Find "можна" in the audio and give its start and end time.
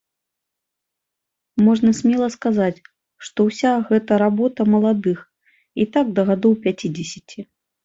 1.65-1.91